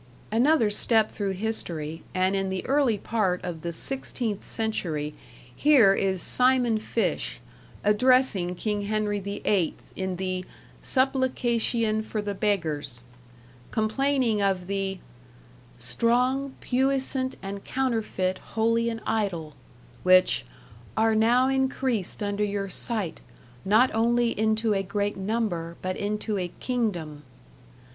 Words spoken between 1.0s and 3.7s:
through history, and in the early part of